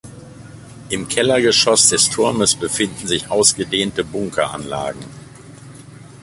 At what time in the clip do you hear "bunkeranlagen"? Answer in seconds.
4.03-5.05